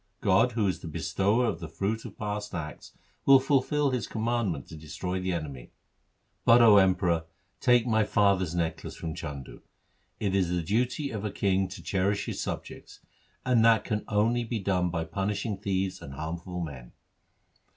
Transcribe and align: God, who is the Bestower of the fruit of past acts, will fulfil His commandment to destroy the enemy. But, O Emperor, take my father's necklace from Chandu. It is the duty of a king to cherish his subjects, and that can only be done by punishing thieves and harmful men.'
God, 0.21 0.53
who 0.53 0.65
is 0.65 0.79
the 0.79 0.87
Bestower 0.87 1.45
of 1.45 1.59
the 1.59 1.69
fruit 1.69 2.05
of 2.05 2.17
past 2.17 2.55
acts, 2.55 2.93
will 3.23 3.39
fulfil 3.39 3.91
His 3.91 4.07
commandment 4.07 4.65
to 4.69 4.75
destroy 4.75 5.19
the 5.19 5.31
enemy. 5.31 5.69
But, 6.43 6.59
O 6.59 6.77
Emperor, 6.77 7.25
take 7.59 7.85
my 7.85 8.03
father's 8.03 8.55
necklace 8.55 8.95
from 8.95 9.13
Chandu. 9.13 9.61
It 10.19 10.33
is 10.33 10.49
the 10.49 10.63
duty 10.63 11.11
of 11.11 11.23
a 11.23 11.29
king 11.29 11.67
to 11.67 11.83
cherish 11.83 12.25
his 12.25 12.41
subjects, 12.41 13.01
and 13.45 13.63
that 13.63 13.83
can 13.83 14.03
only 14.07 14.43
be 14.43 14.57
done 14.57 14.89
by 14.89 15.03
punishing 15.03 15.59
thieves 15.59 16.01
and 16.01 16.15
harmful 16.15 16.61
men.' 16.61 16.93